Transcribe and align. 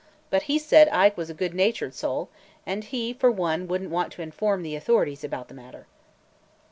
But 0.31 0.41
he 0.49 0.57
said 0.57 0.89
Ike 0.89 1.15
was 1.15 1.29
a 1.29 1.33
good 1.35 1.53
natured 1.53 1.93
soul 1.93 2.29
and 2.65 2.83
he 2.85 3.13
for 3.13 3.29
one 3.29 3.67
would 3.67 3.83
n't 3.83 3.91
want 3.91 4.11
to 4.13 4.23
inform 4.23 4.63
the 4.63 4.75
authorities 4.75 5.23
about 5.23 5.47
the 5.47 5.53
matter. 5.53 5.85